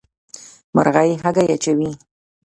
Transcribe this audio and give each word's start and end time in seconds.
مرغۍ 0.75 1.11
هګۍ 1.23 1.47
اچوي. 1.55 1.89